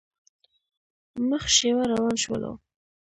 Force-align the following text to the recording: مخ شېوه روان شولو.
مخ 1.29 1.43
شېوه 1.55 1.83
روان 1.91 2.15
شولو. 2.23 2.51